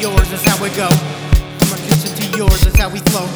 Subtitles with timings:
[0.00, 0.88] brothers, that's how we go.
[1.60, 3.28] From our kitchen to yours, that's how we flow.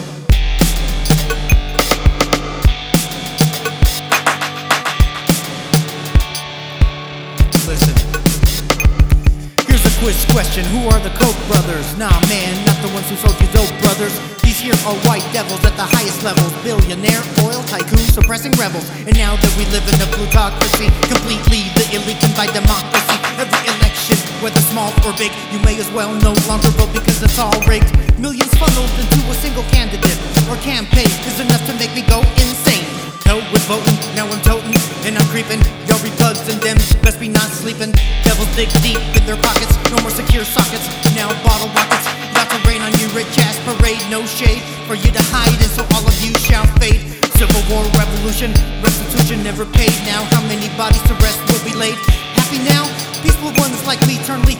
[7.68, 7.94] Listen.
[9.68, 11.84] Here's a quiz question Who are the Koch brothers?
[11.98, 14.16] Nah, man, not the ones who sold you dope, brothers.
[14.40, 16.52] These here are white devils at the highest levels.
[16.64, 18.88] Billionaire, oil tycoon, suppressing rebels.
[19.04, 23.33] And now that we live in a plutocracy, completely the elite buy democracy.
[24.44, 27.88] Whether small or big, you may as well no longer vote because it's all rigged.
[28.20, 30.20] Millions funneled into a single candidate
[30.52, 32.84] or campaign is enough to make me go insane.
[33.24, 34.76] Hell with voting, now I'm toting
[35.08, 35.64] and I'm creeping.
[35.88, 37.88] Y'all be bugs and dems, best be not sleeping.
[38.20, 40.92] Devils dig deep in their pockets, no more secure sockets.
[41.16, 42.04] Now bottle rockets,
[42.36, 44.04] about to rain on you, rich ass parade.
[44.12, 47.00] No shade for you to hide, in, so all of you shall fade.
[47.40, 48.52] Civil war, revolution,
[48.84, 49.96] restitution never paid.
[50.04, 51.96] Now how many bodies to rest will be laid?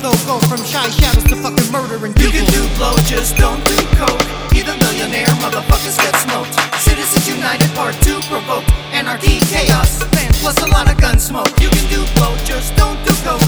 [0.05, 3.65] Me go from shy shadows to fucking murder and You can do blow, just don't
[3.65, 4.21] do Koch.
[4.53, 6.53] Even millionaire motherfuckers get smoked.
[6.79, 10.05] Citizens United Part 2 provoke anarchy, chaos,
[10.41, 11.49] plus a lot of gun smoke.
[11.59, 13.41] You can do blow, just don't do Koch.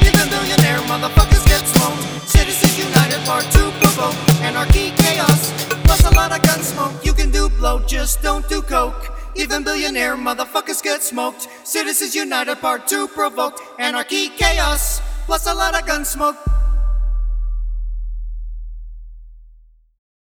[0.00, 2.00] Even millionaire motherfuckers get smoked.
[2.26, 5.52] Citizens United Part 2 provoke anarchy, chaos,
[5.84, 7.04] plus a lot of gun smoke.
[7.04, 9.10] You can do blow, just don't do Koch.
[9.34, 11.48] Even billionaire motherfuckers get smoked.
[11.64, 16.57] Citizens United Part 2 provoked anarchy, chaos, plus a lot of gun smoke.